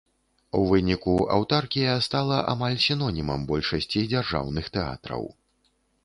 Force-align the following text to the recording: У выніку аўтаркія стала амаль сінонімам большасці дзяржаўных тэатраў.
У 0.59 0.59
выніку 0.69 1.11
аўтаркія 1.35 1.91
стала 2.05 2.39
амаль 2.53 2.77
сінонімам 2.85 3.43
большасці 3.51 4.01
дзяржаўных 4.15 4.71
тэатраў. 4.79 5.23